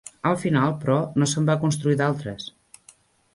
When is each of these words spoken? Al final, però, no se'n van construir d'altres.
Al 0.27 0.37
final, 0.43 0.71
però, 0.83 0.95
no 1.23 1.27
se'n 1.33 1.45
van 1.51 1.61
construir 1.65 1.99
d'altres. 2.01 2.49